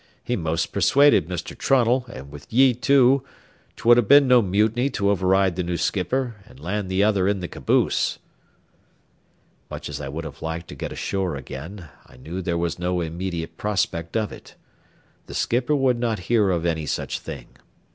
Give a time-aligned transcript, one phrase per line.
[0.23, 1.55] He most persuaded Mr.
[1.55, 3.23] Trunnell, an' wid ye too,
[3.75, 7.39] 'twould ha' been no mutiny to override the new skipper, an' land th' other in
[7.39, 8.17] th' caboose."
[9.69, 12.99] Much as I would have liked to get ashore again, I knew there was no
[12.99, 14.55] immediate prospect of it.
[15.27, 17.49] The skipper would not hear of any such thing.